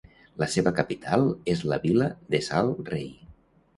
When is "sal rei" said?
2.49-3.09